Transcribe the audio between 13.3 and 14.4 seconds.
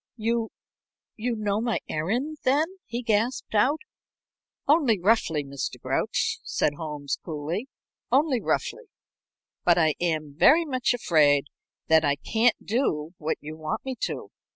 you want me to.